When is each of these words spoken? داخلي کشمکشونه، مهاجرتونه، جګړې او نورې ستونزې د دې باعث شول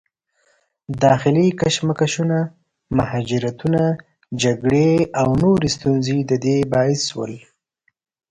داخلي 1.03 1.47
کشمکشونه، 1.59 2.39
مهاجرتونه، 2.97 3.83
جګړې 4.43 4.91
او 5.21 5.27
نورې 5.41 5.69
ستونزې 5.75 6.17
د 6.29 6.31
دې 6.43 6.57
باعث 6.73 6.99
شول 7.09 7.31